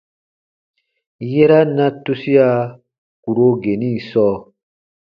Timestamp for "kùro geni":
3.23-3.89